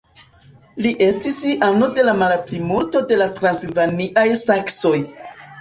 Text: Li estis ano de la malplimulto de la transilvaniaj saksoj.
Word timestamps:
Li 0.85 0.93
estis 1.07 1.37
ano 1.67 1.89
de 1.99 2.05
la 2.09 2.15
malplimulto 2.23 3.05
de 3.13 3.21
la 3.23 3.31
transilvaniaj 3.39 4.29
saksoj. 4.49 4.99